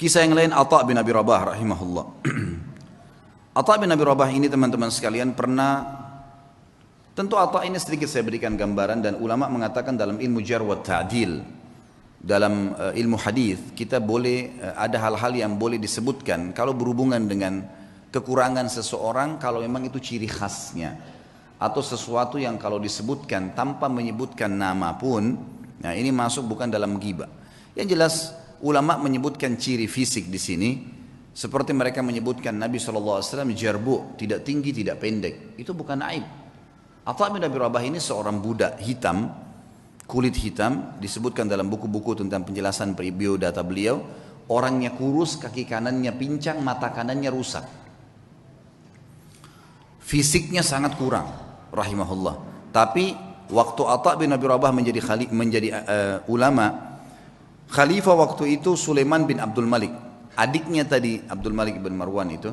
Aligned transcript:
Kisah 0.00 0.24
yang 0.24 0.32
lain 0.32 0.48
Atta 0.56 0.80
bin 0.88 0.96
Abi 0.96 1.12
Rabah 1.12 1.52
rahimahullah. 1.52 2.06
Atta 3.60 3.74
bin 3.76 3.92
Abi 3.92 4.00
Rabah 4.00 4.32
ini 4.32 4.48
teman-teman 4.48 4.88
sekalian 4.88 5.36
pernah 5.36 5.84
tentu 7.12 7.36
Atta 7.36 7.68
ini 7.68 7.76
sedikit 7.76 8.08
saya 8.08 8.24
berikan 8.24 8.56
gambaran 8.56 9.04
dan 9.04 9.20
ulama 9.20 9.44
mengatakan 9.52 10.00
dalam 10.00 10.16
ilmu 10.16 10.40
jar 10.40 10.64
wa 10.64 10.80
ta'dil 10.80 11.44
dalam 12.16 12.72
uh, 12.80 12.96
ilmu 12.96 13.20
hadis 13.20 13.60
kita 13.76 14.00
boleh 14.00 14.56
uh, 14.64 14.80
ada 14.80 15.04
hal-hal 15.04 15.36
yang 15.36 15.60
boleh 15.60 15.76
disebutkan. 15.76 16.56
Kalau 16.56 16.72
berhubungan 16.72 17.20
dengan 17.20 17.60
kekurangan 18.08 18.72
seseorang 18.72 19.36
kalau 19.36 19.60
memang 19.60 19.84
itu 19.84 20.00
ciri 20.00 20.32
khasnya. 20.32 20.96
Atau 21.60 21.84
sesuatu 21.84 22.40
yang 22.40 22.56
kalau 22.56 22.80
disebutkan 22.80 23.52
tanpa 23.52 23.92
menyebutkan 23.92 24.48
nama 24.48 24.96
pun 24.96 25.36
nah 25.84 25.92
ini 25.92 26.08
masuk 26.08 26.48
bukan 26.48 26.72
dalam 26.72 26.96
ghibah. 26.96 27.28
Yang 27.76 27.88
jelas 27.92 28.14
ulama 28.64 29.00
menyebutkan 29.00 29.56
ciri 29.56 29.88
fisik 29.88 30.28
di 30.28 30.40
sini 30.40 30.70
seperti 31.30 31.72
mereka 31.72 32.02
menyebutkan 32.02 32.52
Nabi 32.52 32.76
SAW 32.76 33.22
jarbu 33.54 34.18
tidak 34.20 34.44
tinggi 34.44 34.74
tidak 34.74 35.00
pendek. 35.00 35.56
Itu 35.56 35.72
bukan 35.72 36.02
aib. 36.04 36.26
Atta 37.00 37.26
bin 37.32 37.40
Abi 37.40 37.56
Rabah 37.56 37.80
ini 37.80 37.96
seorang 37.96 38.38
budak 38.42 38.76
hitam 38.82 39.30
kulit 40.10 40.34
hitam 40.36 40.98
disebutkan 40.98 41.46
dalam 41.46 41.70
buku-buku 41.70 42.18
tentang 42.18 42.42
penjelasan 42.42 42.98
biodata 42.98 43.62
beliau 43.62 44.02
orangnya 44.50 44.90
kurus 44.98 45.38
kaki 45.38 45.64
kanannya 45.64 46.10
pincang 46.18 46.58
mata 46.58 46.90
kanannya 46.90 47.30
rusak. 47.30 47.62
Fisiknya 50.02 50.66
sangat 50.66 50.98
kurang 50.98 51.30
rahimahullah. 51.70 52.66
Tapi 52.74 53.14
waktu 53.46 53.82
Atta 53.86 54.18
bin 54.18 54.34
Abi 54.34 54.50
Rabah 54.50 54.74
menjadi 54.74 54.98
khali, 54.98 55.30
menjadi 55.30 55.68
uh, 55.70 56.16
ulama 56.26 56.89
khalifah 57.70 58.14
waktu 58.18 58.60
itu 58.60 58.74
Sulaiman 58.74 59.24
bin 59.24 59.38
Abdul 59.38 59.66
Malik 59.66 59.94
adiknya 60.34 60.84
tadi 60.84 61.22
Abdul 61.22 61.54
Malik 61.54 61.78
bin 61.78 61.94
Marwan 61.94 62.28
itu 62.34 62.50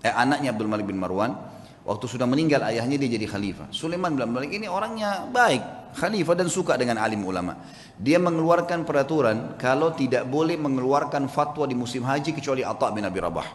eh 0.00 0.12
anaknya 0.12 0.52
Abdul 0.56 0.68
Malik 0.68 0.88
bin 0.88 0.98
Marwan 0.98 1.56
Waktu 1.86 2.10
sudah 2.10 2.26
meninggal 2.26 2.66
ayahnya 2.66 2.98
dia 2.98 3.14
jadi 3.14 3.30
khalifah. 3.30 3.70
Sulaiman 3.70 4.18
bin 4.18 4.26
Malik 4.26 4.50
ini 4.50 4.66
orangnya 4.66 5.22
baik, 5.30 5.94
khalifah 5.94 6.34
dan 6.34 6.50
suka 6.50 6.74
dengan 6.74 6.98
alim 6.98 7.22
ulama. 7.22 7.62
Dia 7.94 8.18
mengeluarkan 8.18 8.82
peraturan 8.82 9.54
kalau 9.54 9.94
tidak 9.94 10.26
boleh 10.26 10.58
mengeluarkan 10.58 11.30
fatwa 11.30 11.62
di 11.62 11.78
musim 11.78 12.02
haji 12.02 12.34
kecuali 12.34 12.66
Atta 12.66 12.90
bin 12.90 13.06
Abi 13.06 13.22
Rabah. 13.22 13.48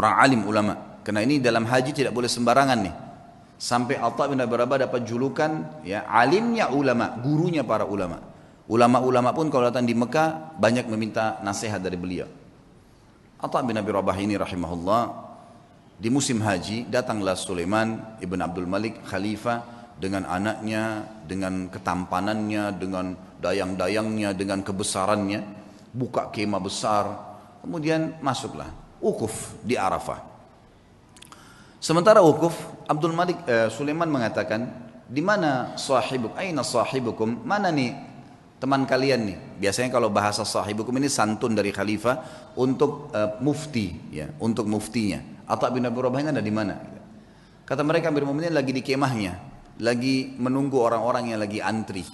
Orang 0.00 0.16
alim 0.16 0.48
ulama. 0.48 1.04
Karena 1.04 1.20
ini 1.20 1.44
dalam 1.44 1.68
haji 1.68 1.92
tidak 1.92 2.16
boleh 2.16 2.24
sembarangan 2.32 2.78
nih. 2.88 2.94
Sampai 3.60 4.00
Atta 4.00 4.24
bin 4.24 4.40
Abi 4.40 4.56
Rabah 4.56 4.88
dapat 4.88 5.04
julukan 5.04 5.84
ya 5.84 6.08
alimnya 6.08 6.72
ulama, 6.72 7.20
gurunya 7.20 7.60
para 7.68 7.84
ulama. 7.84 8.29
Ulama-ulama 8.70 9.34
pun 9.34 9.50
kalau 9.50 9.66
datang 9.66 9.82
di 9.82 9.98
Mekah 9.98 10.54
banyak 10.54 10.86
meminta 10.86 11.42
nasihat 11.42 11.82
dari 11.82 11.98
beliau. 11.98 12.30
Atta 13.42 13.66
bin 13.66 13.74
Abi 13.74 13.90
Rabah 13.90 14.14
ini 14.14 14.38
rahimahullah 14.38 15.02
di 15.98 16.06
musim 16.06 16.38
haji 16.38 16.86
datanglah 16.86 17.34
Sulaiman 17.34 18.20
ibn 18.22 18.38
Abdul 18.38 18.70
Malik 18.70 19.02
khalifah 19.02 19.66
dengan 19.98 20.22
anaknya, 20.22 21.02
dengan 21.26 21.66
ketampanannya, 21.66 22.70
dengan 22.78 23.18
dayang-dayangnya, 23.42 24.38
dengan 24.38 24.62
kebesarannya, 24.62 25.42
buka 25.90 26.30
kemah 26.30 26.62
besar, 26.62 27.04
kemudian 27.66 28.22
masuklah 28.22 28.70
ukuf 29.02 29.58
di 29.66 29.74
Arafah. 29.74 30.22
Sementara 31.82 32.22
ukuf, 32.22 32.54
Abdul 32.86 33.18
Malik 33.18 33.40
eh, 33.50 33.66
Sulaiman 33.66 34.06
mengatakan, 34.06 34.68
di 35.10 35.24
mana 35.24 35.74
sahibuk? 35.74 36.38
Aina 36.38 36.62
sahibukum? 36.62 37.42
Mana 37.42 37.74
nih 37.74 38.09
teman 38.60 38.84
kalian 38.84 39.20
nih? 39.26 39.38
Biasanya 39.58 39.88
kalau 39.88 40.12
bahasa 40.12 40.44
sahibukum 40.44 40.92
ini 41.00 41.08
santun 41.08 41.56
dari 41.56 41.72
khalifah 41.72 42.20
untuk 42.60 43.08
uh, 43.10 43.40
mufti, 43.40 44.12
ya, 44.12 44.28
untuk 44.38 44.68
muftinya. 44.68 45.18
Atta 45.48 45.72
bin 45.72 45.88
Abu 45.88 46.04
Rabah 46.04 46.30
ada 46.30 46.44
di 46.44 46.52
mana? 46.52 46.76
Kata 47.66 47.82
mereka 47.82 48.12
Amir 48.12 48.28
Mu'minin 48.28 48.54
lagi 48.54 48.70
di 48.70 48.82
kemahnya, 48.84 49.38
lagi 49.82 50.36
menunggu 50.38 50.78
orang-orang 50.78 51.34
yang 51.34 51.40
lagi 51.40 51.58
antri. 51.58 52.04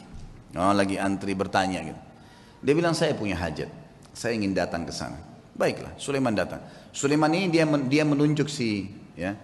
Oh, 0.56 0.72
lagi 0.72 0.96
antri 0.96 1.36
bertanya 1.36 1.84
gitu. 1.84 2.00
Dia 2.64 2.72
bilang 2.72 2.96
saya 2.96 3.12
punya 3.12 3.36
hajat, 3.36 3.68
saya 4.16 4.32
ingin 4.32 4.56
datang 4.56 4.88
ke 4.88 4.92
sana. 4.94 5.20
Baiklah, 5.52 5.92
Sulaiman 6.00 6.32
datang. 6.32 6.60
Sulaiman 6.92 7.28
ini 7.32 7.52
dia 7.52 7.68
dia 7.88 8.04
menunjuk 8.08 8.48
si 8.48 8.88
ya 9.16 9.36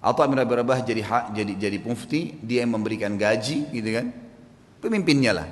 Atta 0.00 0.24
bin 0.24 0.40
Abi 0.40 0.56
Rabah 0.56 0.80
jadi 0.80 1.04
hak, 1.04 1.24
jadi 1.36 1.52
jadi 1.60 1.78
mufti, 1.84 2.40
dia 2.40 2.64
yang 2.64 2.72
memberikan 2.72 3.20
gaji 3.20 3.68
gitu 3.68 3.88
kan. 3.92 4.08
Pemimpinnya 4.80 5.36
lah. 5.36 5.48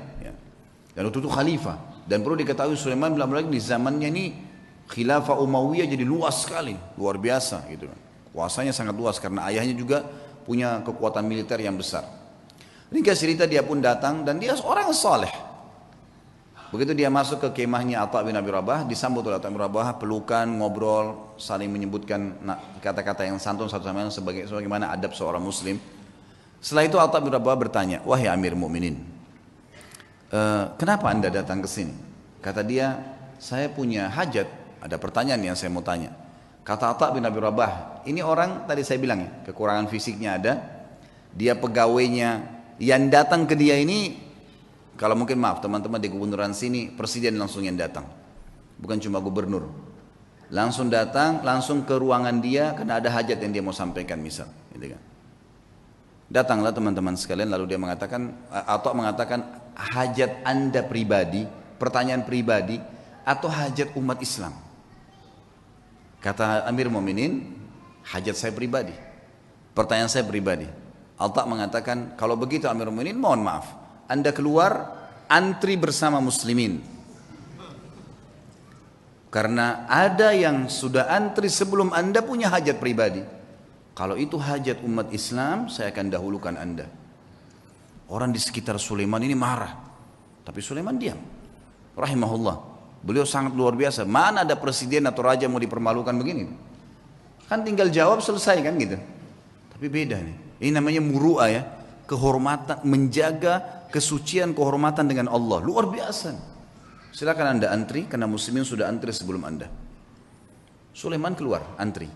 Dan 0.99 1.07
waktu 1.07 1.23
itu 1.23 1.31
khalifah 1.31 1.79
dan 2.11 2.27
perlu 2.27 2.35
diketahui 2.43 2.75
Sulaiman 2.75 3.15
bilang 3.15 3.31
lagi 3.31 3.47
di 3.47 3.63
zamannya 3.63 4.11
ini 4.11 4.35
khilafah 4.91 5.39
Umayyah 5.39 5.87
jadi 5.87 6.03
luas 6.03 6.43
sekali, 6.43 6.75
luar 6.99 7.23
biasa 7.23 7.71
gitu. 7.71 7.87
Kuasanya 8.35 8.75
sangat 8.75 8.99
luas 8.99 9.23
karena 9.23 9.47
ayahnya 9.47 9.79
juga 9.79 10.03
punya 10.43 10.83
kekuatan 10.83 11.23
militer 11.23 11.63
yang 11.63 11.79
besar. 11.79 12.03
Ringkas 12.91 13.23
cerita 13.23 13.47
dia 13.47 13.63
pun 13.63 13.79
datang 13.79 14.27
dan 14.27 14.43
dia 14.43 14.59
seorang 14.59 14.91
saleh. 14.91 15.31
Begitu 16.75 16.99
dia 16.99 17.15
masuk 17.15 17.47
ke 17.47 17.63
kemahnya 17.63 18.03
Atta 18.03 18.27
bin 18.27 18.35
Abi 18.35 18.51
Rabah, 18.51 18.83
disambut 18.83 19.23
oleh 19.23 19.39
Atta 19.39 19.55
bin 19.55 19.63
Rabah, 19.63 20.03
pelukan, 20.03 20.51
ngobrol, 20.51 21.39
saling 21.39 21.71
menyebutkan 21.71 22.43
kata-kata 22.83 23.23
yang 23.23 23.39
santun 23.39 23.71
satu 23.71 23.87
sama 23.87 24.03
lain 24.03 24.11
sebagai 24.11 24.51
sebagaimana 24.51 24.91
adab 24.91 25.15
seorang 25.15 25.47
muslim. 25.47 25.79
Setelah 26.59 26.85
itu 26.91 26.99
Atta 26.99 27.23
bin 27.23 27.31
Rabah 27.31 27.55
bertanya, 27.55 28.03
"Wahai 28.03 28.27
Amir 28.29 28.59
Mukminin, 28.59 29.18
uh, 30.33 30.75
kenapa 30.77 31.13
Anda 31.13 31.29
datang 31.33 31.65
ke 31.65 31.69
sini?" 31.69 31.95
Kata 32.41 32.63
dia, 32.63 32.99
"Saya 33.41 33.69
punya 33.73 34.09
hajat 34.09 34.59
ada 34.79 34.97
pertanyaan 34.97 35.43
yang 35.43 35.57
saya 35.59 35.71
mau 35.75 35.83
tanya. 35.83 36.15
Kata 36.63 36.93
Atta 36.93 37.11
bin 37.11 37.25
Abi 37.25 37.41
Rabah, 37.41 38.05
ini 38.05 38.21
orang 38.21 38.69
tadi 38.69 38.85
saya 38.85 39.01
bilang 39.01 39.25
ya, 39.25 39.31
kekurangan 39.51 39.89
fisiknya 39.89 40.37
ada, 40.37 40.53
dia 41.33 41.57
pegawainya 41.57 42.45
yang 42.77 43.09
datang 43.09 43.49
ke 43.49 43.57
dia 43.57 43.81
ini, 43.81 44.21
kalau 45.01 45.17
mungkin 45.17 45.41
maaf 45.41 45.65
teman-teman 45.65 45.99
di 45.99 46.13
gubernuran 46.13 46.53
sini, 46.53 46.93
presiden 46.93 47.41
langsung 47.41 47.65
yang 47.65 47.75
datang, 47.75 48.05
bukan 48.79 49.01
cuma 49.01 49.19
gubernur. 49.19 49.67
Langsung 50.49 50.89
datang, 50.89 51.45
langsung 51.45 51.85
ke 51.85 51.93
ruangan 51.93 52.41
dia 52.41 52.73
karena 52.73 52.97
ada 53.01 53.13
hajat 53.13 53.37
yang 53.37 53.53
dia 53.53 53.61
mau 53.61 53.77
sampaikan 53.77 54.17
misal. 54.17 54.49
Gitu 54.73 54.97
kan. 54.97 55.03
Datanglah 56.29 56.73
teman-teman 56.73 57.17
sekalian 57.17 57.53
lalu 57.53 57.69
dia 57.69 57.81
mengatakan, 57.81 58.33
atau 58.49 58.93
mengatakan 58.97 59.58
hajat 59.79 60.43
anda 60.43 60.83
pribadi, 60.83 61.47
pertanyaan 61.79 62.27
pribadi, 62.27 62.83
atau 63.23 63.47
hajat 63.47 63.95
umat 63.95 64.19
Islam. 64.19 64.53
Kata 66.19 66.67
Amir 66.67 66.91
Mu'minin, 66.91 67.47
hajat 68.11 68.35
saya 68.35 68.51
pribadi. 68.51 68.93
Pertanyaan 69.71 70.11
saya 70.11 70.27
pribadi. 70.27 70.67
Alta 71.15 71.47
mengatakan, 71.47 72.19
kalau 72.19 72.35
begitu 72.35 72.67
Amir 72.67 72.91
Mu'minin, 72.91 73.15
mohon 73.15 73.47
maaf. 73.47 73.71
Anda 74.11 74.35
keluar, 74.35 74.99
antri 75.31 75.79
bersama 75.79 76.19
muslimin. 76.19 76.83
Karena 79.29 79.85
ada 79.87 80.33
yang 80.33 80.73
sudah 80.73 81.07
antri 81.13 81.53
sebelum 81.53 81.93
Anda 81.93 82.25
punya 82.25 82.49
hajat 82.49 82.81
pribadi. 82.81 83.23
Kalau 83.93 84.17
itu 84.17 84.41
hajat 84.41 84.81
umat 84.83 85.13
Islam, 85.13 85.69
saya 85.69 85.93
akan 85.93 86.07
dahulukan 86.09 86.57
Anda. 86.57 86.89
Orang 88.09 88.33
di 88.33 88.41
sekitar 88.41 88.81
Sulaiman 88.81 89.21
ini 89.21 89.37
marah. 89.37 89.77
Tapi 90.45 90.65
Sulaiman 90.65 90.97
diam. 90.97 91.21
Rahimahullah. 91.93 92.57
Beliau 93.05 93.29
sangat 93.29 93.53
luar 93.53 93.77
biasa. 93.77 94.09
Mana 94.09 94.43
ada 94.49 94.57
presiden 94.57 95.05
atau 95.07 95.23
raja 95.29 95.45
mau 95.47 95.61
dipermalukan 95.61 96.17
begini? 96.17 96.49
Kan 97.47 97.63
tinggal 97.69 97.93
jawab 97.93 98.25
selesai 98.25 98.65
kan 98.65 98.75
gitu. 98.81 98.97
Tapi 99.73 99.87
beda 99.93 100.17
nih. 100.19 100.37
Ini 100.65 100.73
namanya 100.73 101.05
muru'a 101.05 101.47
ya. 101.53 101.63
Kehormatan, 102.09 102.89
menjaga 102.89 103.85
kesucian 103.93 104.57
kehormatan 104.57 105.05
dengan 105.05 105.29
Allah. 105.29 105.61
Luar 105.61 105.93
biasa. 105.93 106.33
Silakan 107.13 107.61
anda 107.61 107.69
antri 107.69 108.09
karena 108.09 108.25
muslimin 108.25 108.65
sudah 108.65 108.89
antri 108.89 109.13
sebelum 109.13 109.45
anda. 109.45 109.69
Sulaiman 110.97 111.37
keluar 111.37 111.77
antri. 111.77 112.09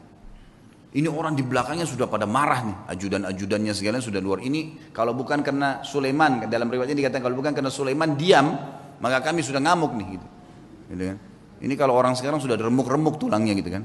Ini 0.93 1.09
orang 1.09 1.33
di 1.33 1.41
belakangnya 1.41 1.89
sudah 1.89 2.05
pada 2.05 2.29
marah 2.29 2.61
nih. 2.69 2.77
Ajudan-ajudannya 2.93 3.73
segala 3.73 3.97
sudah 4.05 4.21
luar. 4.21 4.45
Ini 4.45 4.93
kalau 4.93 5.17
bukan 5.17 5.41
karena 5.41 5.81
Sulaiman, 5.81 6.45
dalam 6.53 6.69
riwayatnya 6.69 7.01
dikatakan 7.01 7.25
kalau 7.25 7.37
bukan 7.41 7.57
karena 7.57 7.73
Sulaiman 7.73 8.13
diam, 8.13 8.53
maka 9.01 9.25
kami 9.25 9.41
sudah 9.41 9.65
ngamuk 9.65 9.97
nih 9.97 10.07
gitu. 10.21 10.27
Gitu 10.93 11.05
kan? 11.09 11.19
Ini 11.65 11.75
kalau 11.81 11.97
orang 11.97 12.13
sekarang 12.13 12.45
sudah 12.45 12.61
remuk-remuk 12.61 13.17
tulangnya 13.17 13.57
gitu 13.57 13.73
kan. 13.73 13.85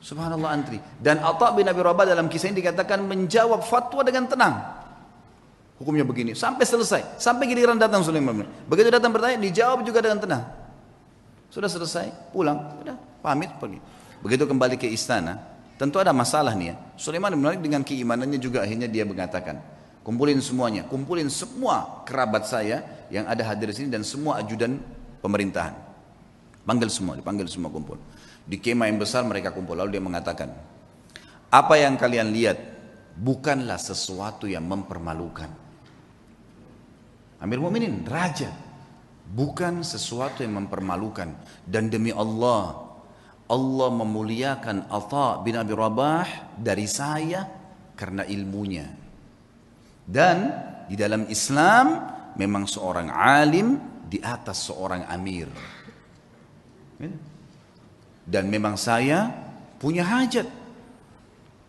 Subhanallah 0.00 0.50
antri. 0.56 0.80
Dan 0.96 1.20
Atta 1.20 1.52
bin 1.52 1.68
Abi 1.68 1.84
Rabah 1.84 2.08
dalam 2.08 2.32
kisah 2.32 2.48
ini 2.48 2.64
dikatakan 2.64 3.04
menjawab 3.04 3.60
fatwa 3.60 4.00
dengan 4.00 4.24
tenang. 4.24 4.54
Hukumnya 5.76 6.04
begini 6.04 6.32
sampai 6.36 6.64
selesai, 6.64 7.20
sampai 7.20 7.44
giliran 7.48 7.76
datang 7.76 8.00
Sulaiman. 8.04 8.44
Begitu 8.68 8.88
datang 8.88 9.12
bertanya, 9.12 9.40
dijawab 9.40 9.84
juga 9.84 10.00
dengan 10.00 10.20
tenang. 10.20 10.42
Sudah 11.52 11.68
selesai, 11.68 12.32
pulang, 12.32 12.80
sudah 12.80 12.96
pamit 13.20 13.48
pergi. 13.60 13.80
Begitu 14.20 14.44
kembali 14.44 14.76
ke 14.76 14.88
istana, 14.88 15.40
tentu 15.80 15.96
ada 15.96 16.12
masalah 16.12 16.52
nih 16.52 16.72
ya. 16.72 16.76
Sulaiman 17.00 17.32
bin 17.32 17.60
dengan 17.64 17.82
keimanannya 17.84 18.36
juga 18.36 18.60
akhirnya 18.60 18.88
dia 18.88 19.08
mengatakan, 19.08 19.60
kumpulin 20.04 20.40
semuanya, 20.44 20.84
kumpulin 20.84 21.32
semua 21.32 22.04
kerabat 22.04 22.44
saya 22.44 22.84
yang 23.08 23.24
ada 23.24 23.40
hadir 23.48 23.72
di 23.72 23.76
sini 23.84 23.88
dan 23.88 24.04
semua 24.04 24.40
ajudan 24.44 24.76
pemerintahan. 25.24 25.72
Panggil 26.64 26.92
semua, 26.92 27.16
dipanggil 27.16 27.48
semua 27.48 27.72
kumpul. 27.72 27.96
Di 28.44 28.60
kemah 28.60 28.92
yang 28.92 29.00
besar 29.00 29.24
mereka 29.24 29.50
kumpul. 29.50 29.74
Lalu 29.74 29.96
dia 29.96 30.04
mengatakan, 30.04 30.52
apa 31.50 31.74
yang 31.80 31.96
kalian 31.96 32.30
lihat 32.30 32.58
bukanlah 33.16 33.80
sesuatu 33.80 34.46
yang 34.46 34.68
mempermalukan. 34.68 35.50
Amir 37.40 37.58
Mu'minin, 37.58 38.04
raja. 38.04 38.52
Bukan 39.30 39.80
sesuatu 39.86 40.44
yang 40.44 40.60
mempermalukan. 40.60 41.32
Dan 41.64 41.88
demi 41.88 42.12
Allah, 42.12 42.89
Allah 43.50 43.88
memuliakan 43.90 44.86
Atha 44.86 45.42
bin 45.42 45.58
Abi 45.58 45.74
Rabah 45.74 46.54
dari 46.54 46.86
saya 46.86 47.42
karena 47.98 48.22
ilmunya. 48.22 48.86
Dan 50.06 50.36
di 50.86 50.94
dalam 50.94 51.26
Islam 51.26 51.86
memang 52.38 52.70
seorang 52.70 53.10
alim 53.10 53.74
di 54.06 54.22
atas 54.22 54.70
seorang 54.70 55.02
amir. 55.10 55.50
Dan 58.22 58.46
memang 58.46 58.78
saya 58.78 59.26
punya 59.82 60.06
hajat 60.06 60.46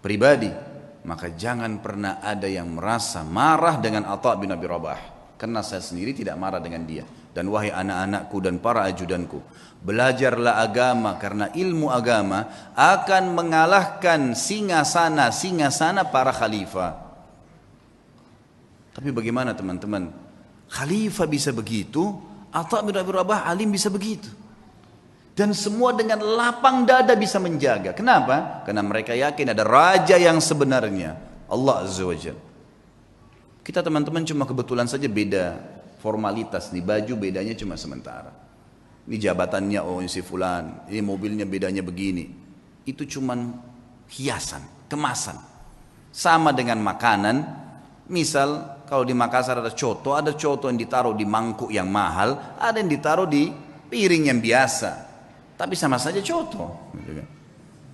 pribadi. 0.06 0.54
Maka 1.02 1.34
jangan 1.34 1.82
pernah 1.82 2.22
ada 2.22 2.46
yang 2.46 2.78
merasa 2.78 3.26
marah 3.26 3.82
dengan 3.82 4.06
Atta 4.06 4.38
bin 4.38 4.54
Abi 4.54 4.70
Rabah. 4.70 5.02
Karena 5.34 5.66
saya 5.66 5.82
sendiri 5.82 6.14
tidak 6.14 6.38
marah 6.38 6.62
dengan 6.62 6.86
dia. 6.86 7.02
Dan 7.32 7.48
wahai 7.48 7.72
anak-anakku 7.72 8.38
dan 8.44 8.60
para 8.60 8.84
ajudanku. 8.88 9.40
Belajarlah 9.82 10.62
agama 10.62 11.18
karena 11.18 11.50
ilmu 11.56 11.90
agama 11.90 12.72
akan 12.76 13.34
mengalahkan 13.34 14.36
singa 14.38 14.84
sana, 14.84 15.32
singa 15.34 15.72
sana 15.72 16.06
para 16.06 16.30
khalifah. 16.30 17.02
Tapi 18.92 19.10
bagaimana 19.16 19.56
teman-teman? 19.56 20.12
Khalifah 20.68 21.28
bisa 21.28 21.56
begitu, 21.56 22.20
Atta 22.52 22.84
bin 22.84 22.94
Abi 23.00 23.12
Rabah 23.16 23.48
alim 23.48 23.72
bisa 23.72 23.88
begitu. 23.88 24.28
Dan 25.32 25.56
semua 25.56 25.96
dengan 25.96 26.20
lapang 26.20 26.84
dada 26.84 27.16
bisa 27.16 27.40
menjaga. 27.40 27.96
Kenapa? 27.96 28.62
Karena 28.68 28.84
mereka 28.84 29.16
yakin 29.16 29.56
ada 29.56 29.64
raja 29.64 30.20
yang 30.20 30.44
sebenarnya. 30.44 31.16
Allah 31.48 31.88
Azza 31.88 32.04
wa 32.04 32.12
Jal. 32.12 32.36
Kita 33.64 33.80
teman-teman 33.80 34.28
cuma 34.28 34.44
kebetulan 34.44 34.92
saja 34.92 35.08
beda 35.08 35.56
formalitas 36.02 36.74
nih. 36.74 36.82
Baju 36.82 37.14
bedanya 37.22 37.54
cuma 37.54 37.78
sementara. 37.78 38.34
Ini 39.06 39.18
jabatannya 39.22 39.80
oh 39.86 40.02
si 40.10 40.26
fulan. 40.26 40.90
Ini 40.90 41.06
mobilnya 41.06 41.46
bedanya 41.46 41.86
begini. 41.86 42.26
Itu 42.90 43.06
cuma 43.06 43.38
hiasan, 44.10 44.90
kemasan. 44.90 45.38
Sama 46.10 46.50
dengan 46.52 46.82
makanan. 46.82 47.62
Misal 48.12 48.82
kalau 48.92 49.08
di 49.08 49.16
Makassar 49.16 49.64
ada 49.64 49.72
coto, 49.72 50.12
ada 50.18 50.36
coto 50.36 50.68
yang 50.68 50.76
ditaruh 50.76 51.16
di 51.16 51.24
mangkuk 51.24 51.72
yang 51.72 51.88
mahal, 51.88 52.60
ada 52.60 52.76
yang 52.76 52.92
ditaruh 52.92 53.24
di 53.24 53.48
piring 53.88 54.28
yang 54.28 54.44
biasa. 54.44 54.92
Tapi 55.56 55.80
sama 55.80 55.96
saja 55.96 56.20
coto. 56.20 56.92
Gitu 57.00 57.12
kan. 57.16 57.28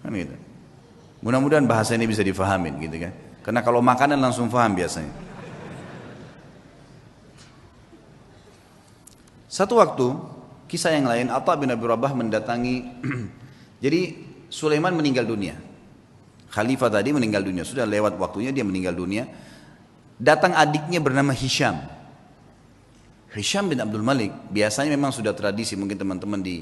kan 0.01 0.09
gitu. 0.15 0.35
Mudah-mudahan 1.21 1.69
bahasa 1.69 1.93
ini 1.93 2.09
bisa 2.09 2.25
difahamin 2.25 2.81
gitu 2.81 2.97
kan. 2.97 3.13
Karena 3.45 3.61
kalau 3.61 3.77
makanan 3.83 4.17
langsung 4.17 4.49
faham 4.49 4.73
biasanya. 4.73 5.26
Satu 9.57 9.81
waktu, 9.81 10.13
kisah 10.69 10.93
yang 10.93 11.09
lain, 11.09 11.33
Atta 11.33 11.57
bin 11.57 11.73
Abi 11.73 11.81
Rabah 11.81 12.13
mendatangi, 12.13 12.85
jadi 13.83 14.13
Sulaiman 14.53 14.93
meninggal 14.93 15.25
dunia. 15.25 15.57
Khalifah 16.53 16.93
tadi 16.93 17.09
meninggal 17.09 17.41
dunia, 17.41 17.65
sudah 17.65 17.89
lewat 17.89 18.21
waktunya 18.21 18.53
dia 18.53 18.61
meninggal 18.61 18.93
dunia. 18.93 19.25
Datang 20.21 20.53
adiknya 20.53 21.01
bernama 21.01 21.33
Hisham. 21.33 21.73
Hisham 23.33 23.65
bin 23.73 23.81
Abdul 23.81 24.05
Malik, 24.05 24.29
biasanya 24.53 24.93
memang 24.93 25.09
sudah 25.09 25.33
tradisi, 25.33 25.73
mungkin 25.73 25.97
teman-teman 25.97 26.37
di 26.37 26.61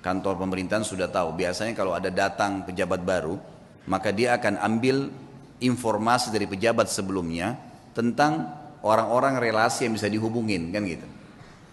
kantor 0.00 0.40
pemerintahan 0.40 0.88
sudah 0.88 1.12
tahu. 1.12 1.36
Biasanya 1.36 1.76
kalau 1.76 1.92
ada 1.92 2.08
datang 2.08 2.64
pejabat 2.64 3.04
baru, 3.04 3.36
maka 3.84 4.08
dia 4.08 4.40
akan 4.40 4.56
ambil 4.56 5.12
informasi 5.60 6.32
dari 6.32 6.48
pejabat 6.48 6.88
sebelumnya 6.88 7.60
tentang 7.92 8.48
orang-orang 8.80 9.36
relasi 9.36 9.84
yang 9.84 10.00
bisa 10.00 10.08
dihubungin 10.08 10.72
kan 10.72 10.88
gitu. 10.88 11.20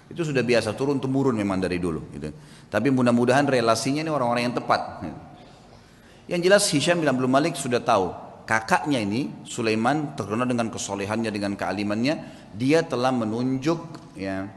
Itu 0.10 0.26
sudah 0.26 0.42
biasa 0.42 0.74
turun 0.74 0.98
temurun 0.98 1.38
memang 1.38 1.62
dari 1.62 1.78
dulu 1.78 2.10
gitu. 2.18 2.34
Tapi 2.68 2.90
mudah-mudahan 2.90 3.46
relasinya 3.46 4.02
ini 4.02 4.10
orang-orang 4.10 4.50
yang 4.50 4.56
tepat. 4.58 5.06
Yang 6.26 6.42
jelas 6.46 6.64
Hisham 6.74 7.02
bin 7.02 7.10
Abdul 7.10 7.30
Malik 7.30 7.54
sudah 7.54 7.82
tahu 7.82 8.14
kakaknya 8.50 9.02
ini 9.02 9.30
Sulaiman 9.46 10.18
terkenal 10.18 10.50
dengan 10.50 10.74
kesolehannya 10.74 11.30
dengan 11.30 11.54
kealimannya 11.54 12.14
dia 12.58 12.82
telah 12.82 13.14
menunjuk 13.14 13.80
ya 14.18 14.50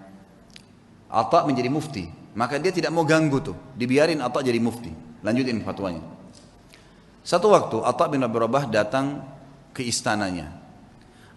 Atta 1.12 1.44
menjadi 1.44 1.68
mufti 1.68 2.22
maka 2.32 2.56
dia 2.56 2.72
tidak 2.72 2.92
mau 2.96 3.04
ganggu 3.04 3.44
tuh, 3.44 3.56
dibiarin 3.76 4.24
Atta 4.24 4.40
jadi 4.40 4.56
mufti. 4.56 4.88
Lanjutin 5.22 5.60
fatwanya. 5.62 6.02
Satu 7.22 7.52
waktu 7.52 7.78
Atta 7.84 8.08
bin 8.08 8.24
Abi 8.24 8.36
Rabah 8.40 8.66
datang 8.66 9.22
ke 9.76 9.84
istananya. 9.84 10.50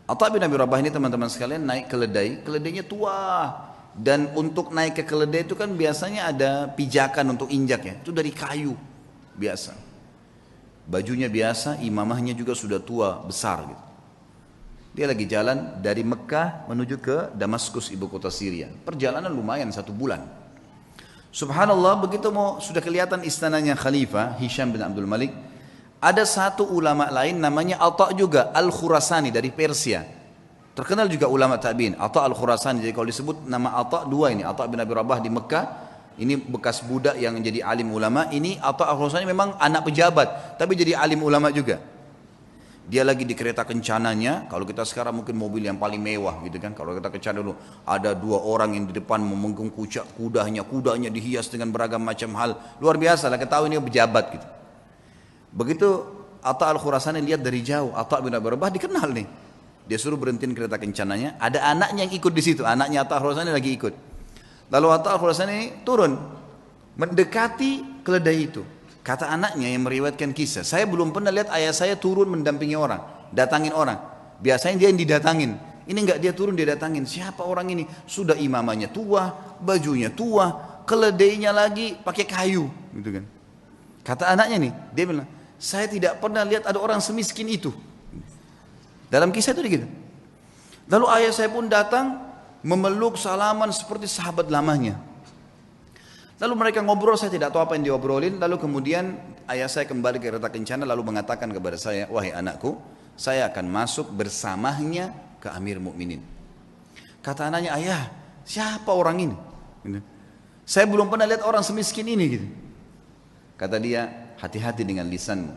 Atta 0.07 0.31
bin 0.31 0.41
Abi 0.41 0.55
Rabah 0.55 0.79
ini 0.79 0.89
teman-teman 0.89 1.27
sekalian 1.27 1.67
naik 1.67 1.91
keledai, 1.91 2.41
keledainya 2.41 2.87
tua. 2.87 3.51
Dan 3.95 4.35
untuk 4.35 4.75
naik 4.75 4.99
ke 4.99 5.03
keledai 5.07 5.47
itu 5.47 5.55
kan 5.55 5.71
biasanya 5.71 6.27
ada 6.27 6.67
pijakan 6.67 7.31
untuk 7.31 7.47
injak 7.47 7.81
ya, 7.87 7.95
itu 7.95 8.11
dari 8.11 8.27
kayu 8.35 8.75
biasa. 9.39 9.71
Bajunya 10.83 11.31
biasa, 11.31 11.79
imamahnya 11.79 12.35
juga 12.35 12.51
sudah 12.53 12.83
tua, 12.83 13.23
besar 13.23 13.63
gitu. 13.65 13.83
Dia 14.95 15.11
lagi 15.11 15.27
jalan 15.27 15.83
dari 15.83 16.03
Mekah 16.07 16.71
menuju 16.71 16.95
ke 17.03 17.17
Damaskus, 17.35 17.91
ibu 17.91 18.07
kota 18.07 18.31
Syria. 18.31 18.71
Perjalanan 18.71 19.27
lumayan 19.27 19.67
satu 19.71 19.91
bulan. 19.91 20.23
Subhanallah 21.35 21.99
begitu 21.99 22.31
mau 22.31 22.63
sudah 22.63 22.79
kelihatan 22.79 23.19
istananya 23.27 23.75
Khalifah 23.75 24.39
Hisham 24.39 24.71
bin 24.71 24.79
Abdul 24.79 25.03
Malik 25.03 25.35
ada 25.99 26.23
satu 26.23 26.63
ulama 26.63 27.11
lain 27.11 27.43
namanya 27.43 27.75
Atta 27.75 28.15
juga 28.15 28.55
Al-Khurasani 28.55 29.35
dari 29.35 29.51
Persia 29.51 30.14
terkenal 30.75 31.07
juga 31.07 31.31
ulama 31.31 31.55
tabi'in 31.55 31.95
Atta 31.95 32.27
Al-Khurasani. 32.27 32.83
Jadi 32.83 32.91
kalau 32.91 33.07
disebut 33.07 33.47
nama 33.47 33.79
Atta 33.79 34.03
dua 34.03 34.35
ini. 34.35 34.43
Atta 34.43 34.67
bin 34.67 34.77
Abi 34.77 34.91
Rabah 34.91 35.23
di 35.23 35.31
Mekah. 35.31 35.65
Ini 36.15 36.39
bekas 36.47 36.83
budak 36.83 37.19
yang 37.19 37.39
jadi 37.39 37.63
alim 37.63 37.91
ulama. 37.95 38.27
Ini 38.27 38.59
Atta 38.59 38.91
Al-Khurasani 38.91 39.23
memang 39.23 39.55
anak 39.55 39.87
pejabat. 39.87 40.59
Tapi 40.59 40.75
jadi 40.75 40.99
alim 40.99 41.23
ulama 41.23 41.49
juga. 41.49 41.79
Dia 42.85 43.01
lagi 43.01 43.25
di 43.25 43.33
kereta 43.33 43.65
kencananya. 43.65 44.45
Kalau 44.51 44.67
kita 44.67 44.85
sekarang 44.85 45.23
mungkin 45.23 45.33
mobil 45.39 45.63
yang 45.63 45.79
paling 45.79 45.97
mewah 45.97 46.43
gitu 46.43 46.59
kan. 46.59 46.75
Kalau 46.75 46.91
kita 46.93 47.07
kencana 47.07 47.39
dulu. 47.39 47.55
Ada 47.87 48.11
dua 48.13 48.43
orang 48.43 48.75
yang 48.75 48.85
di 48.85 48.93
depan 48.99 49.23
memenggung 49.23 49.71
kucak 49.71 50.05
kudanya. 50.19 50.67
Kudanya 50.67 51.07
dihias 51.07 51.47
dengan 51.47 51.71
beragam 51.71 52.03
macam 52.03 52.35
hal. 52.35 52.59
Luar 52.83 52.99
biasa 52.99 53.31
lah. 53.31 53.39
Ketahui 53.39 53.71
ini 53.71 53.79
pejabat 53.79 54.25
gitu. 54.37 54.47
Begitu 55.55 55.87
Atta 56.45 56.67
al 56.67 56.77
Khurasani 56.77 57.23
lihat 57.23 57.41
dari 57.41 57.63
jauh. 57.63 57.95
Atta 57.95 58.19
bin 58.19 58.35
Abi 58.35 58.53
Rabah 58.53 58.69
dikenal 58.69 59.09
nih 59.15 59.44
dia 59.85 59.97
suruh 60.01 60.17
berhentiin 60.17 60.53
kereta 60.57 60.81
kencananya 60.81 61.37
ada 61.37 61.61
anaknya 61.65 62.09
yang 62.09 62.13
ikut 62.13 62.33
di 62.33 62.41
situ 62.41 62.61
anaknya 62.65 63.05
Atta 63.05 63.21
Khurasani 63.21 63.53
lagi 63.53 63.71
ikut 63.73 63.93
lalu 64.69 64.87
Atta 64.89 65.17
Khurasani 65.17 65.85
turun 65.85 66.17
mendekati 66.97 68.03
keledai 68.05 68.39
itu 68.41 68.63
Kata 69.05 69.29
anaknya 69.29 69.69
yang 69.69 69.85
meriwayatkan 69.85 70.33
kisah, 70.33 70.65
saya 70.65 70.89
belum 70.89 71.13
pernah 71.13 71.29
lihat 71.29 71.53
ayah 71.53 71.69
saya 71.69 71.93
turun 71.93 72.25
mendampingi 72.25 72.73
orang, 72.73 73.05
datangin 73.29 73.69
orang. 73.69 74.01
Biasanya 74.41 74.81
dia 74.81 74.89
yang 74.89 74.97
didatangin. 74.97 75.51
Ini 75.85 75.93
enggak 76.01 76.17
dia 76.17 76.33
turun 76.33 76.57
dia 76.57 76.73
datangin. 76.73 77.05
Siapa 77.05 77.45
orang 77.45 77.69
ini? 77.69 77.85
Sudah 78.09 78.33
imamanya 78.33 78.89
tua, 78.89 79.29
bajunya 79.61 80.09
tua, 80.09 80.81
keledainya 80.89 81.53
lagi 81.53 81.93
pakai 82.01 82.25
kayu, 82.25 82.65
gitu 82.97 83.21
kan. 83.21 83.25
Kata 84.01 84.33
anaknya 84.33 84.57
nih, 84.57 84.71
dia 84.97 85.05
bilang, 85.05 85.29
saya 85.61 85.85
tidak 85.85 86.17
pernah 86.17 86.41
lihat 86.41 86.65
ada 86.65 86.81
orang 86.81 86.97
semiskin 86.97 87.45
itu. 87.45 87.69
Dalam 89.09 89.29
kisah 89.29 89.53
itu 89.53 89.81
gitu. 89.81 89.87
Lalu 90.89 91.05
ayah 91.17 91.31
saya 91.33 91.49
pun 91.49 91.65
datang 91.65 92.21
memeluk 92.65 93.17
salaman 93.17 93.69
seperti 93.69 94.09
sahabat 94.09 94.49
lamanya. 94.49 94.97
Lalu 96.35 96.53
mereka 96.67 96.83
ngobrol, 96.83 97.15
saya 97.15 97.31
tidak 97.31 97.55
tahu 97.55 97.63
apa 97.63 97.79
yang 97.79 97.93
diobrolin. 97.93 98.35
Lalu 98.41 98.59
kemudian 98.59 99.15
ayah 99.47 99.71
saya 99.71 99.87
kembali 99.87 100.19
ke 100.19 100.27
kereta 100.27 100.51
kencana 100.51 100.83
lalu 100.83 101.15
mengatakan 101.15 101.47
kepada 101.47 101.79
saya, 101.79 102.11
wahai 102.11 102.35
anakku, 102.35 102.75
saya 103.15 103.47
akan 103.47 103.65
masuk 103.71 104.11
bersamanya 104.11 105.15
ke 105.39 105.47
Amir 105.47 105.79
Mukminin. 105.79 106.19
Kata 107.23 107.47
anaknya, 107.47 107.71
ayah, 107.79 108.11
siapa 108.43 108.91
orang 108.91 109.17
ini? 109.31 109.37
Gitu. 109.87 110.03
Saya 110.67 110.85
belum 110.89 111.07
pernah 111.07 111.25
lihat 111.29 111.45
orang 111.47 111.63
semiskin 111.63 112.03
ini. 112.03 112.25
Gitu. 112.27 112.47
Kata 113.55 113.79
dia, 113.79 114.33
hati-hati 114.35 114.83
dengan 114.83 115.07
lisanmu. 115.07 115.53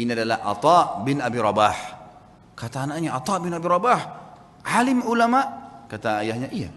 Ini 0.00 0.16
adalah 0.16 0.40
Atta 0.48 1.04
bin 1.04 1.20
Abi 1.20 1.36
Rabah. 1.36 1.99
Kata 2.60 2.84
anaknya, 2.84 3.16
Atta 3.16 3.40
bin 3.40 3.56
Abi 3.56 3.64
Rabah, 3.64 4.00
alim 4.68 5.00
ulama. 5.08 5.40
Kata 5.88 6.20
ayahnya, 6.20 6.52
iya. 6.52 6.68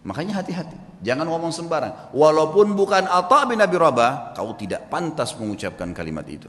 Makanya 0.00 0.40
hati-hati. 0.40 1.04
Jangan 1.04 1.28
ngomong 1.28 1.52
sembarang. 1.52 2.16
Walaupun 2.16 2.72
bukan 2.72 3.04
Atta 3.04 3.44
bin 3.44 3.60
Abi 3.60 3.76
Rabah, 3.76 4.32
kau 4.32 4.56
tidak 4.56 4.88
pantas 4.88 5.36
mengucapkan 5.36 5.92
kalimat 5.92 6.24
itu. 6.24 6.48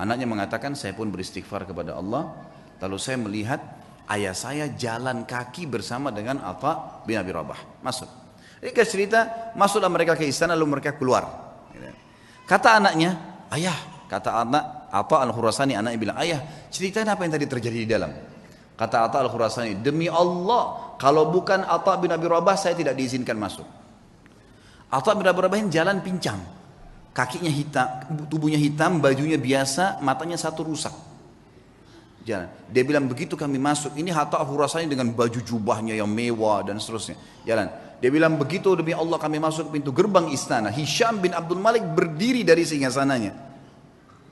Anaknya 0.00 0.24
mengatakan, 0.24 0.72
saya 0.72 0.96
pun 0.96 1.12
beristighfar 1.12 1.68
kepada 1.68 2.00
Allah. 2.00 2.32
Lalu 2.80 2.96
saya 2.96 3.20
melihat 3.20 3.60
ayah 4.08 4.32
saya 4.32 4.72
jalan 4.72 5.28
kaki 5.28 5.68
bersama 5.68 6.08
dengan 6.08 6.40
Atta 6.40 7.04
bin 7.04 7.20
Abi 7.20 7.28
Rabah. 7.28 7.84
Masuk. 7.84 8.08
Ringkas 8.64 8.88
cerita, 8.88 9.52
masuklah 9.52 9.92
mereka 9.92 10.16
ke 10.16 10.24
istana 10.24 10.56
lalu 10.56 10.80
mereka 10.80 10.96
keluar. 10.96 11.28
Kata 12.48 12.80
anaknya, 12.80 13.16
ayah, 13.52 13.76
kata 14.08 14.44
anak, 14.44 14.83
apa 14.94 15.26
Al-Khurasani 15.26 15.74
anaknya 15.74 15.98
bilang, 15.98 16.16
ayah, 16.22 16.38
ceritain 16.70 17.10
apa 17.10 17.26
yang 17.26 17.34
tadi 17.34 17.50
terjadi 17.50 17.78
di 17.82 17.88
dalam. 17.90 18.14
Kata 18.78 19.10
Atta 19.10 19.18
Al-Khurasani, 19.26 19.82
demi 19.82 20.06
Allah, 20.06 20.94
kalau 21.02 21.34
bukan 21.34 21.66
Atta 21.66 21.98
bin 21.98 22.14
Abi 22.14 22.30
Rabah, 22.30 22.54
saya 22.54 22.78
tidak 22.78 22.94
diizinkan 22.94 23.34
masuk. 23.34 23.66
Atta 24.94 25.18
bin 25.18 25.26
Abi 25.26 25.42
Rabah 25.42 25.58
jalan 25.66 25.98
pincang. 25.98 26.38
Kakinya 27.10 27.50
hitam, 27.50 27.86
tubuhnya 28.30 28.58
hitam, 28.58 29.02
bajunya 29.02 29.34
biasa, 29.38 29.98
matanya 29.98 30.38
satu 30.38 30.66
rusak. 30.66 30.94
Jalan. 32.24 32.50
Dia 32.70 32.82
bilang 32.86 33.10
begitu 33.10 33.34
kami 33.34 33.58
masuk, 33.58 33.98
ini 33.98 34.14
Atta 34.14 34.38
Al-Khurasani 34.38 34.86
dengan 34.86 35.10
baju 35.10 35.42
jubahnya 35.42 35.98
yang 35.98 36.06
mewah 36.06 36.62
dan 36.62 36.78
seterusnya. 36.78 37.18
Jalan. 37.42 37.66
Dia 37.98 38.10
bilang 38.14 38.38
begitu 38.38 38.74
demi 38.78 38.94
Allah 38.94 39.18
kami 39.18 39.42
masuk 39.42 39.74
pintu 39.74 39.90
gerbang 39.90 40.30
istana. 40.30 40.70
Hisham 40.70 41.18
bin 41.18 41.34
Abdul 41.34 41.58
Malik 41.62 41.82
berdiri 41.82 42.42
dari 42.42 42.66
singgasananya 42.66 43.53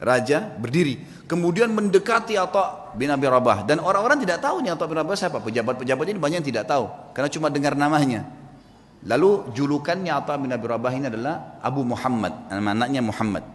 raja 0.03 0.51
berdiri. 0.59 1.25
Kemudian 1.31 1.73
mendekati 1.73 2.37
Atta 2.37 2.93
bin 2.93 3.09
Abi 3.09 3.25
Rabah. 3.25 3.65
Dan 3.65 3.81
orang-orang 3.81 4.21
tidak 4.21 4.43
tahu 4.43 4.61
nih 4.61 4.75
Atta 4.75 4.85
bin 4.85 4.99
Rabah 4.99 5.17
siapa. 5.17 5.39
Pejabat-pejabat 5.41 6.05
ini 6.13 6.19
banyak 6.21 6.37
yang 6.45 6.49
tidak 6.53 6.69
tahu. 6.69 6.91
Karena 7.17 7.31
cuma 7.33 7.49
dengar 7.49 7.73
namanya. 7.79 8.27
Lalu 9.07 9.55
julukannya 9.57 10.13
Atta 10.13 10.37
bin 10.37 10.53
Abi 10.53 10.67
Rabah 10.69 10.93
ini 10.93 11.07
adalah 11.09 11.57
Abu 11.65 11.87
Muhammad. 11.87 12.53
Nama 12.53 12.71
anaknya 12.77 13.01
Muhammad. 13.01 13.47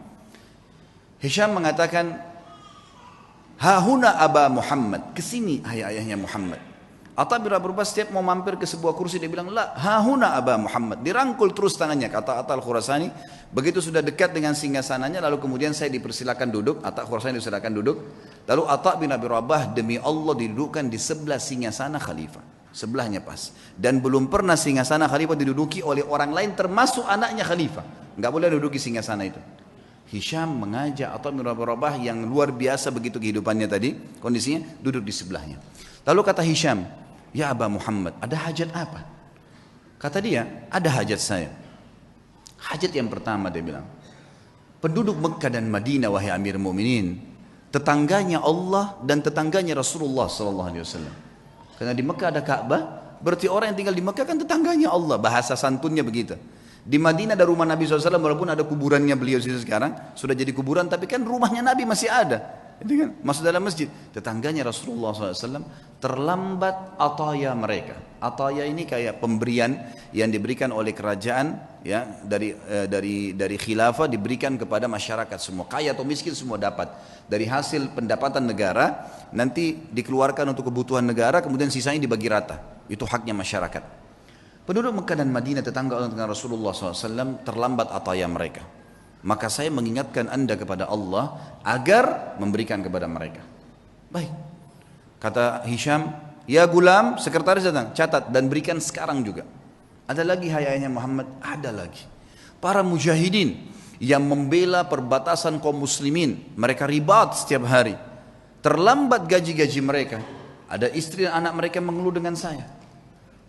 Hisham 1.22 1.54
mengatakan, 1.54 2.18
Hahuna 3.62 4.18
Aba 4.18 4.50
Muhammad. 4.50 5.14
Ke 5.14 5.22
sini 5.22 5.62
ayah-ayahnya 5.66 6.18
Muhammad. 6.18 6.67
Atta 7.18 7.42
bin 7.42 7.50
Rabah 7.50 7.82
setiap 7.82 8.14
mau 8.14 8.22
mampir 8.22 8.62
ke 8.62 8.70
sebuah 8.70 8.94
kursi 8.94 9.18
dia 9.18 9.26
bilang, 9.26 9.50
La 9.50 9.74
hahuna 9.74 10.38
Aba 10.38 10.54
Muhammad. 10.62 11.02
Dirangkul 11.02 11.50
terus 11.50 11.74
tangannya. 11.74 12.14
Kata 12.14 12.38
Atta 12.38 12.54
al-Khurasani, 12.54 13.10
begitu 13.50 13.82
sudah 13.82 14.06
dekat 14.06 14.38
dengan 14.38 14.54
singgasananya, 14.54 15.18
lalu 15.26 15.42
kemudian 15.42 15.74
saya 15.74 15.90
dipersilakan 15.90 16.54
duduk. 16.54 16.78
Atta 16.86 17.02
al-Khurasani 17.02 17.42
dipersilakan 17.42 17.72
duduk. 17.74 17.98
Lalu 18.46 18.64
Atta 18.70 19.02
bin 19.02 19.10
Abi 19.10 19.26
Rabah 19.34 19.74
demi 19.74 19.98
Allah 19.98 20.38
didudukkan 20.38 20.94
di 20.94 21.02
sebelah 21.02 21.42
singgasana 21.42 21.98
khalifah. 21.98 22.70
Sebelahnya 22.70 23.26
pas. 23.26 23.50
Dan 23.74 23.98
belum 23.98 24.30
pernah 24.30 24.54
singgasana 24.54 25.10
khalifah 25.10 25.34
diduduki 25.34 25.82
oleh 25.82 26.06
orang 26.06 26.30
lain 26.30 26.54
termasuk 26.54 27.02
anaknya 27.02 27.42
khalifah. 27.42 28.14
Enggak 28.14 28.30
boleh 28.30 28.54
duduki 28.54 28.78
singgasana 28.78 29.26
itu. 29.26 29.42
Hisham 30.14 30.54
mengajak 30.54 31.10
Atta 31.10 31.34
bin 31.34 31.42
Abi 31.42 31.66
Rabah 31.66 31.98
yang 31.98 32.30
luar 32.30 32.54
biasa 32.54 32.94
begitu 32.94 33.18
kehidupannya 33.18 33.66
tadi, 33.66 34.22
kondisinya 34.22 34.62
duduk 34.86 35.02
di 35.02 35.10
sebelahnya. 35.10 35.58
Lalu 36.08 36.22
kata 36.24 36.40
Hisham, 36.40 36.88
Ya 37.36 37.52
Aba 37.52 37.68
Muhammad, 37.68 38.16
ada 38.24 38.36
hajat 38.48 38.72
apa? 38.72 39.04
Kata 39.98 40.22
dia, 40.22 40.68
ada 40.70 40.90
hajat 40.94 41.20
saya. 41.20 41.50
Hajat 42.58 42.94
yang 42.94 43.10
pertama 43.10 43.50
dia 43.50 43.62
bilang, 43.62 43.86
penduduk 44.80 45.18
Mekah 45.18 45.50
dan 45.52 45.68
Madinah 45.68 46.10
wahai 46.14 46.30
Amir 46.34 46.62
Mu'minin, 46.62 47.18
tetangganya 47.74 48.42
Allah 48.42 48.98
dan 49.04 49.22
tetangganya 49.22 49.78
Rasulullah 49.78 50.30
sallallahu 50.30 50.68
alaihi 50.70 50.84
wasallam. 50.86 51.16
Karena 51.78 51.94
di 51.94 52.04
Mekah 52.06 52.28
ada 52.34 52.42
Ka'bah, 52.42 52.82
berarti 53.22 53.46
orang 53.50 53.74
yang 53.74 53.78
tinggal 53.78 53.96
di 53.98 54.04
Mekah 54.06 54.26
kan 54.26 54.38
tetangganya 54.38 54.90
Allah, 54.94 55.18
bahasa 55.22 55.54
santunnya 55.54 56.02
begitu. 56.02 56.38
Di 56.88 56.96
Madinah 56.96 57.36
ada 57.36 57.44
rumah 57.44 57.68
Nabi 57.68 57.84
SAW 57.84 58.16
walaupun 58.16 58.48
ada 58.48 58.64
kuburannya 58.64 59.12
beliau 59.20 59.44
sekarang 59.44 60.16
sudah 60.16 60.32
jadi 60.32 60.56
kuburan 60.56 60.88
tapi 60.88 61.04
kan 61.04 61.20
rumahnya 61.20 61.60
Nabi 61.60 61.84
masih 61.84 62.08
ada 62.08 62.67
itu 62.78 62.94
kan 62.94 63.10
masuk 63.26 63.42
dalam 63.42 63.66
masjid. 63.66 63.90
Tetangganya 64.14 64.62
Rasulullah 64.70 65.10
SAW 65.10 65.66
terlambat 65.98 66.94
ataya 67.02 67.58
mereka. 67.58 67.98
Ataya 68.22 68.70
ini 68.70 68.86
kayak 68.86 69.18
pemberian 69.18 69.74
yang 70.14 70.30
diberikan 70.30 70.70
oleh 70.70 70.94
kerajaan 70.94 71.58
ya 71.82 72.06
dari 72.22 72.54
eh, 72.54 72.86
dari 72.86 73.34
dari 73.34 73.58
khilafah 73.58 74.06
diberikan 74.06 74.62
kepada 74.62 74.86
masyarakat. 74.86 75.38
Semua 75.42 75.66
kaya 75.66 75.98
atau 75.98 76.06
miskin 76.06 76.38
semua 76.38 76.62
dapat. 76.62 76.94
Dari 77.26 77.50
hasil 77.50 77.98
pendapatan 77.98 78.46
negara 78.46 79.10
nanti 79.34 79.74
dikeluarkan 79.90 80.54
untuk 80.54 80.70
kebutuhan 80.70 81.02
negara 81.02 81.42
kemudian 81.42 81.74
sisanya 81.74 82.06
dibagi 82.06 82.30
rata. 82.30 82.62
Itu 82.86 83.10
haknya 83.10 83.34
masyarakat. 83.34 84.06
Penduduk 84.70 85.02
Mekah 85.02 85.18
dan 85.18 85.34
Madinah 85.34 85.66
tetangga 85.66 85.98
dengan 86.06 86.30
Rasulullah 86.30 86.76
SAW 86.76 87.42
terlambat 87.42 87.90
ataya 87.90 88.28
mereka 88.30 88.78
maka 89.26 89.50
saya 89.50 89.74
mengingatkan 89.74 90.30
anda 90.30 90.54
kepada 90.54 90.86
Allah 90.86 91.58
agar 91.66 92.38
memberikan 92.38 92.82
kepada 92.82 93.10
mereka. 93.10 93.42
Baik. 94.14 94.32
Kata 95.18 95.66
Hisham, 95.66 96.14
ya 96.46 96.64
gulam, 96.70 97.18
sekretaris 97.18 97.66
datang, 97.66 97.92
catat 97.98 98.30
dan 98.30 98.46
berikan 98.46 98.78
sekarang 98.78 99.26
juga. 99.26 99.44
Ada 100.08 100.24
lagi 100.24 100.48
hayanya 100.48 100.88
Muhammad? 100.88 101.28
Ada 101.44 101.74
lagi. 101.74 102.06
Para 102.64 102.86
mujahidin 102.86 103.58
yang 104.00 104.24
membela 104.24 104.86
perbatasan 104.86 105.60
kaum 105.60 105.84
muslimin, 105.84 106.54
mereka 106.56 106.86
ribat 106.88 107.36
setiap 107.36 107.68
hari. 107.68 107.98
Terlambat 108.62 109.26
gaji-gaji 109.28 109.80
mereka. 109.84 110.18
Ada 110.68 110.92
istri 110.92 111.28
dan 111.28 111.44
anak 111.44 111.54
mereka 111.60 111.80
mengeluh 111.84 112.14
dengan 112.16 112.36
saya. 112.36 112.68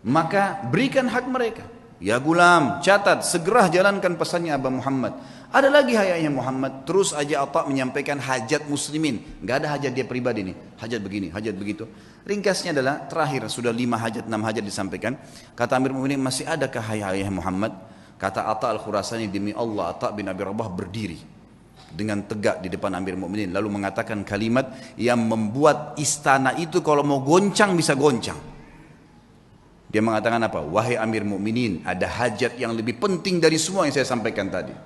Maka 0.02 0.62
berikan 0.70 1.06
hak 1.10 1.26
mereka. 1.26 1.66
Ya 1.98 2.14
gulam, 2.22 2.78
catat, 2.78 3.26
segera 3.26 3.66
jalankan 3.66 4.14
pesannya 4.14 4.54
Abah 4.54 4.70
Muhammad. 4.70 5.18
Ada 5.50 5.66
lagi 5.66 5.98
hayatnya 5.98 6.30
Muhammad, 6.30 6.86
terus 6.86 7.10
aja 7.10 7.42
Atta 7.42 7.66
menyampaikan 7.66 8.22
hajat 8.22 8.70
muslimin. 8.70 9.18
Gak 9.42 9.64
ada 9.64 9.74
hajat 9.74 9.90
dia 9.98 10.06
pribadi 10.06 10.46
nih, 10.46 10.56
hajat 10.78 11.00
begini, 11.02 11.34
hajat 11.34 11.58
begitu. 11.58 11.90
Ringkasnya 12.22 12.70
adalah 12.70 13.02
terakhir 13.10 13.50
sudah 13.50 13.74
lima 13.74 13.98
hajat, 13.98 14.30
enam 14.30 14.46
hajat 14.46 14.62
disampaikan. 14.62 15.18
Kata 15.58 15.74
Amir 15.74 15.90
Mu'minin 15.90 16.22
masih 16.22 16.46
adakah 16.46 16.84
hayat 16.86 17.26
Muhammad? 17.34 17.74
Kata 18.14 18.46
Atta 18.46 18.70
al-Khurasani 18.70 19.26
demi 19.26 19.50
Allah 19.50 19.94
Atta 19.94 20.14
bin 20.14 20.30
Abi 20.30 20.42
Rabah 20.46 20.70
berdiri 20.70 21.18
dengan 21.88 22.20
tegak 22.28 22.60
di 22.60 22.68
depan 22.68 22.92
Amir 22.94 23.16
Mu'minin 23.16 23.50
lalu 23.50 23.74
mengatakan 23.74 24.22
kalimat 24.22 24.70
yang 25.00 25.18
membuat 25.24 25.96
istana 25.96 26.54
itu 26.60 26.78
kalau 26.84 27.02
mau 27.02 27.24
goncang 27.24 27.74
bisa 27.74 27.96
goncang. 27.98 28.57
Dia 29.88 30.04
mengatakan 30.04 30.36
apa? 30.44 30.60
Wahai 30.60 31.00
Amir 31.00 31.24
Mu'minin, 31.24 31.80
ada 31.80 32.04
hajat 32.04 32.60
yang 32.60 32.76
lebih 32.76 33.00
penting 33.00 33.40
dari 33.40 33.56
semua 33.56 33.88
yang 33.88 33.94
saya 33.96 34.04
sampaikan 34.04 34.52
tadi. 34.52 34.76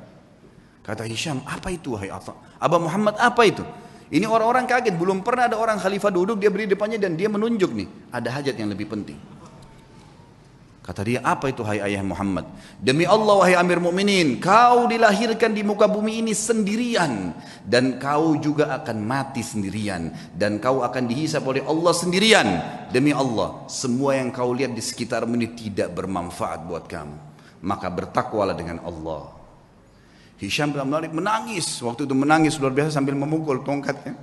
Kata 0.83 1.03
Hisham, 1.07 1.43
apa 1.43 1.75
itu 1.75 1.95
wahai 1.95 2.11
Atta? 2.11 2.35
Abah 2.59 2.79
Muhammad 2.79 3.19
apa 3.19 3.43
itu? 3.43 3.67
Ini 4.13 4.29
orang-orang 4.29 4.69
kaget, 4.69 4.95
belum 4.95 5.25
pernah 5.27 5.51
ada 5.51 5.57
orang 5.59 5.81
khalifah 5.81 6.13
duduk, 6.13 6.39
dia 6.39 6.53
beri 6.53 6.69
depannya 6.69 7.01
dan 7.01 7.19
dia 7.19 7.27
menunjuk 7.33 7.73
nih, 7.73 7.89
ada 8.13 8.29
hajat 8.31 8.55
yang 8.61 8.71
lebih 8.71 8.87
penting. 8.87 9.19
Kata 10.83 11.07
dia, 11.07 11.23
apa 11.23 11.47
itu 11.47 11.63
hai 11.63 11.79
ayah 11.79 12.03
Muhammad? 12.03 12.43
Demi 12.83 13.07
Allah 13.07 13.39
wahai 13.39 13.55
Amir 13.55 13.79
Mukminin, 13.79 14.43
kau 14.43 14.91
dilahirkan 14.91 15.55
di 15.55 15.63
muka 15.63 15.87
bumi 15.87 16.19
ini 16.19 16.35
sendirian 16.35 17.31
dan 17.63 18.03
kau 18.03 18.35
juga 18.43 18.75
akan 18.83 18.99
mati 18.99 19.47
sendirian 19.47 20.11
dan 20.35 20.59
kau 20.59 20.83
akan 20.83 21.07
dihisap 21.07 21.47
oleh 21.47 21.63
Allah 21.63 21.95
sendirian. 21.95 22.49
Demi 22.91 23.15
Allah, 23.15 23.63
semua 23.71 24.19
yang 24.19 24.35
kau 24.35 24.51
lihat 24.51 24.75
di 24.75 24.83
sekitarmu 24.83 25.39
ini 25.39 25.55
tidak 25.55 25.95
bermanfaat 25.95 26.67
buat 26.67 26.91
kamu. 26.91 27.17
Maka 27.63 27.87
bertakwalah 27.87 28.59
dengan 28.59 28.83
Allah. 28.83 29.39
Hisham 30.43 30.75
bin 30.75 30.83
Malik 30.91 31.15
menangis. 31.15 31.79
Waktu 31.79 32.11
itu 32.11 32.15
menangis 32.19 32.59
luar 32.59 32.75
biasa 32.75 32.99
sambil 32.99 33.15
memukul 33.15 33.63
tongkatnya. 33.63 34.19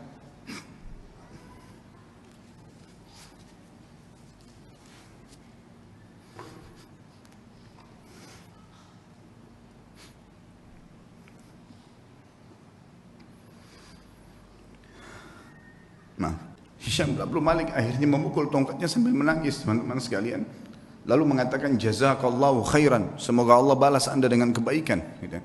Nah, 16.20 16.36
Hisham 16.90 17.14
bin 17.14 17.46
Malik 17.46 17.70
akhirnya 17.70 18.10
memukul 18.10 18.50
tongkatnya 18.50 18.90
sambil 18.90 19.14
menangis 19.14 19.62
teman-teman 19.62 20.02
sekalian. 20.02 20.42
Lalu 21.06 21.38
mengatakan 21.38 21.78
jazakallahu 21.78 22.66
khairan. 22.66 23.14
Semoga 23.22 23.62
Allah 23.62 23.78
balas 23.78 24.10
anda 24.10 24.26
dengan 24.26 24.50
kebaikan. 24.50 24.98
Gitu. 25.22 25.38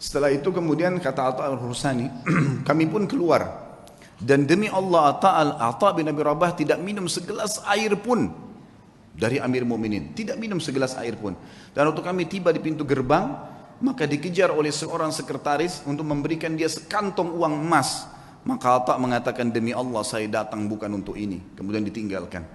Setelah 0.00 0.32
itu 0.32 0.48
kemudian 0.48 0.96
kata 0.96 1.36
al-Hursani, 1.36 2.08
kami 2.68 2.88
pun 2.88 3.04
keluar. 3.04 3.68
Dan 4.16 4.48
demi 4.48 4.72
Allah 4.72 5.12
Atta, 5.12 5.36
al 5.36 5.50
Atta 5.60 5.92
bin 5.92 6.08
Abi 6.08 6.24
Rabah 6.24 6.56
tidak 6.56 6.80
minum 6.80 7.04
segelas 7.04 7.60
air 7.68 7.92
pun 8.00 8.32
dari 9.12 9.36
Amir 9.36 9.68
Mu'minin. 9.68 10.16
Tidak 10.16 10.40
minum 10.40 10.56
segelas 10.56 10.96
air 10.96 11.20
pun. 11.20 11.36
Dan 11.76 11.92
waktu 11.92 12.00
kami 12.00 12.24
tiba 12.24 12.48
di 12.48 12.64
pintu 12.64 12.88
gerbang, 12.88 13.28
maka 13.84 14.08
dikejar 14.08 14.56
oleh 14.56 14.72
seorang 14.72 15.12
sekretaris 15.12 15.84
untuk 15.84 16.08
memberikan 16.08 16.56
dia 16.56 16.68
sekantong 16.68 17.28
uang 17.36 17.60
emas. 17.60 18.15
Maka 18.46 18.78
Atta 18.78 18.94
mengatakan 18.94 19.50
demi 19.50 19.74
Allah 19.74 20.06
saya 20.06 20.30
datang 20.30 20.70
bukan 20.70 20.86
untuk 20.94 21.18
ini. 21.18 21.42
Kemudian 21.58 21.82
ditinggalkan. 21.82 22.46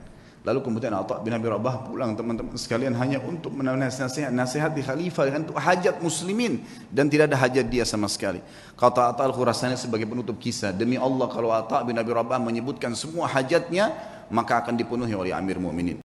Lalu 0.42 0.60
kemudian 0.64 0.96
Atta 0.96 1.20
bin 1.22 1.36
Abi 1.36 1.52
Rabah 1.52 1.86
pulang 1.86 2.16
teman-teman 2.18 2.56
sekalian 2.58 2.96
hanya 2.98 3.22
untuk 3.22 3.54
menasihat 3.54 4.32
nasihat 4.34 4.74
di 4.74 4.82
khalifah 4.82 5.30
untuk 5.38 5.60
hajat 5.60 6.02
muslimin 6.02 6.66
dan 6.90 7.12
tidak 7.12 7.30
ada 7.30 7.38
hajat 7.38 7.68
dia 7.68 7.86
sama 7.86 8.10
sekali. 8.10 8.42
Kata 8.74 9.12
Atta 9.14 9.22
al-Khurasani 9.28 9.78
sebagai 9.78 10.10
penutup 10.10 10.40
kisah, 10.42 10.74
demi 10.74 10.98
Allah 10.98 11.28
kalau 11.30 11.54
Atta 11.54 11.84
bin 11.86 12.00
Abi 12.00 12.10
Rabah 12.10 12.42
menyebutkan 12.42 12.96
semua 12.98 13.30
hajatnya 13.30 13.94
maka 14.32 14.64
akan 14.64 14.80
dipenuhi 14.80 15.12
oleh 15.12 15.36
Amir 15.36 15.60
Mu'minin. 15.60 16.00